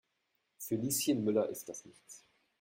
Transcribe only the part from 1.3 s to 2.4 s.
ist das nichts.